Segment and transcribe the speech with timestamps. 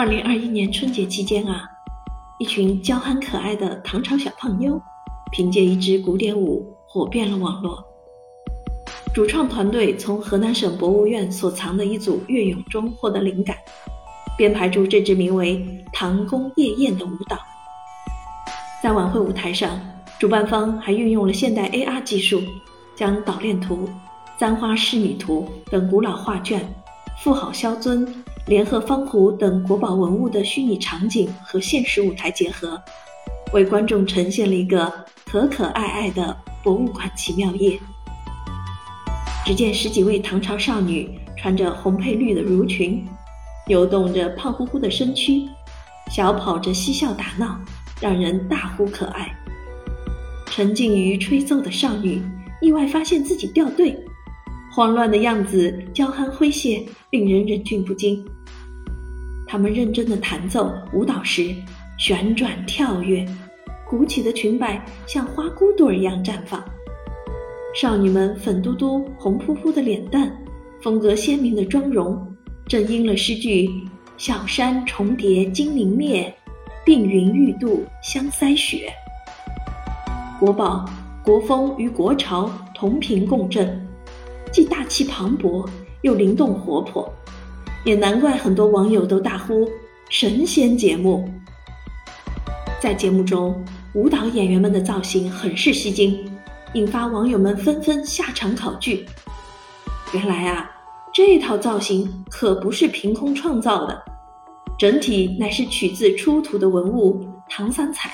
[0.00, 1.68] 二零二一年春节期间啊，
[2.38, 4.80] 一群娇憨可爱的唐朝小胖妞，
[5.30, 7.84] 凭借一支古典舞火遍了网络。
[9.12, 13.54] 主创团队从河南省博物院所藏的一组乐俑中获得灵感，
[14.38, 15.58] 编排出这支名为
[15.92, 17.38] 《唐宫夜宴》的舞蹈。
[18.82, 19.78] 在晚会舞台上，
[20.18, 22.40] 主办方还运用了现代 AR 技术，
[22.96, 23.86] 将岛链图、
[24.38, 26.66] 簪花仕女图等古老画卷、
[27.18, 28.24] 妇好萧尊。
[28.50, 32.82] 联合方壶等国宝文物的虚拟场景和现实舞台结合，
[33.52, 34.92] 为观众呈现了一个
[35.24, 37.78] 可可爱爱的博物馆奇妙夜。
[39.46, 43.06] 只见十几位唐朝少女穿着红配绿的襦裙，
[43.68, 45.48] 扭动着胖乎乎的身躯，
[46.10, 47.56] 小跑着嬉笑打闹，
[48.00, 49.32] 让人大呼可爱。
[50.46, 52.20] 沉浸于吹奏的少女
[52.60, 53.96] 意外发现自己掉队，
[54.72, 58.24] 慌乱的样子，娇憨诙谐，令人忍俊不禁。
[59.46, 61.52] 他们认真的弹奏舞蹈时，
[61.98, 63.26] 旋转跳跃，
[63.88, 66.62] 鼓起的裙摆像花骨朵一样绽放。
[67.74, 70.32] 少女们粉嘟嘟、红扑扑的脸蛋，
[70.80, 72.24] 风格鲜明的妆容，
[72.68, 73.68] 正应了诗句
[74.16, 76.32] “小山重叠金陵灭，
[76.84, 78.88] 碧云欲度香腮雪”。
[80.38, 80.88] 国宝、
[81.24, 83.84] 国风与国潮同频共振，
[84.52, 85.68] 既大气磅礴，
[86.02, 87.12] 又灵动活泼。
[87.84, 89.66] 也难怪很多网友都大呼
[90.10, 91.28] “神仙节目”。
[92.80, 96.30] 在节目中，舞蹈演员们的造型很是吸睛，
[96.74, 99.06] 引发网友们纷纷下场考据。
[100.12, 100.70] 原来啊，
[101.14, 104.02] 这套造型可不是凭空创造的，
[104.78, 108.10] 整体乃是取自出土的文物唐三彩。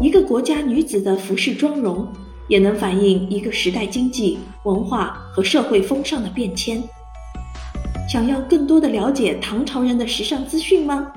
[0.00, 2.06] 一个国家女子的服饰妆容，
[2.48, 6.82] 也能反映一个时代经济、文化和社会风尚的变迁。
[8.10, 11.12] 想要更多的了解唐朝人的时尚资讯吗？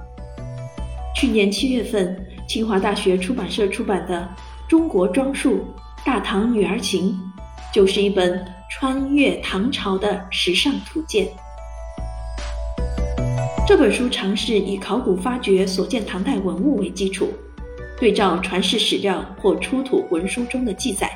[1.16, 4.30] 去年七月份，清华大学出版社出版的
[4.70, 5.66] 《中国装束：
[6.06, 7.10] 大唐女儿情》，
[7.74, 11.28] 就是一本穿越唐朝的时尚图鉴。
[13.68, 17.32] 这本书尝试以考古发掘所见唐代文物为基础，
[18.02, 21.08] 对照传世史料或出土文书中的记载，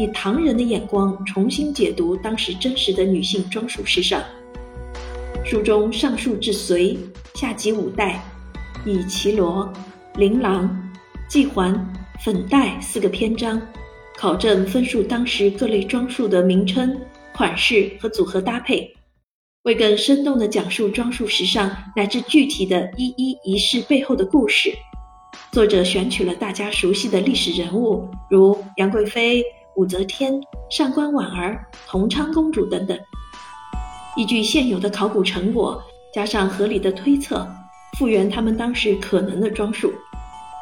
[0.00, 4.20] 以唐人的眼光重新解读当时真实的女性装束时尚。
[5.44, 6.98] 书中上述至隋，
[7.36, 8.20] 下及五代，
[8.84, 9.72] 以绮罗、
[10.16, 10.68] 琳琅、
[11.30, 11.72] 髻环、
[12.18, 13.62] 粉黛四个篇章，
[14.16, 17.00] 考证分述当时各类装束的名称、
[17.32, 18.92] 款式和组合搭配，
[19.62, 24.74] 为更生动地讲述装束时尚乃至具体的一一仪式背后的故事，
[25.50, 29.42] 作者选取了大家熟悉的历史人物，如杨贵妃、
[29.76, 30.38] 武则天、
[30.70, 32.96] 上官婉儿、同昌公主等等。
[34.14, 35.82] 依据现有的考古成果，
[36.12, 37.48] 加上合理的推测，
[37.98, 39.90] 复原他们当时可能的装束，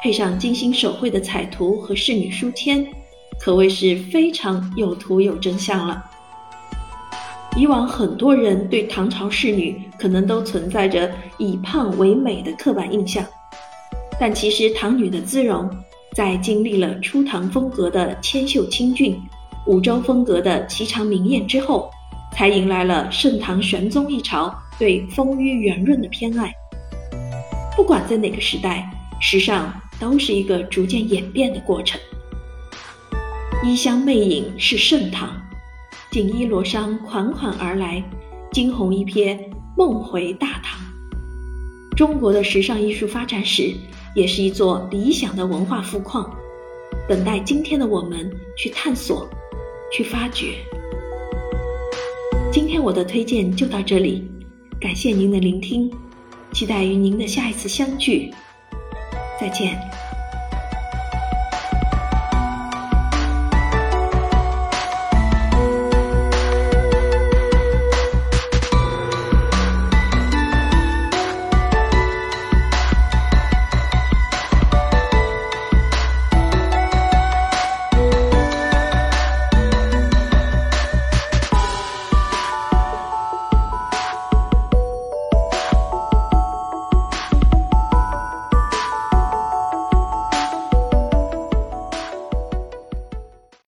[0.01, 2.87] 配上精心手绘的彩图和侍女书签，
[3.41, 6.01] 可谓是非常有图有真相了。
[7.57, 13.25] 以往很多人对唐朝仕女可能都存在着以胖为美的刻板印象，
[14.19, 15.69] 但其实唐女的姿容，
[16.13, 19.19] 在经历了初唐风格的纤秀清俊，
[19.65, 21.89] 武周风格的颀长明艳之后。
[22.33, 26.53] 才迎来了盛唐玄宗一朝对丰腴圆润的偏爱。
[27.75, 28.87] 不管在哪个时代，
[29.19, 31.99] 时尚都是一个逐渐演变的过程。
[33.63, 35.29] 衣香魅影是盛唐，
[36.11, 38.03] 锦衣罗裳款款而来，
[38.51, 39.35] 惊鸿一瞥
[39.75, 40.86] 梦回大唐。
[41.97, 43.73] 中国的时尚艺术发展史，
[44.13, 46.31] 也是一座理想的文化富矿，
[47.09, 49.27] 等待今天的我们去探索，
[49.91, 50.53] 去发掘。
[52.51, 54.29] 今天我的推荐就到这里，
[54.79, 55.91] 感谢您的聆听，
[56.53, 58.31] 期待与您的下一次相聚，
[59.41, 59.75] 再见。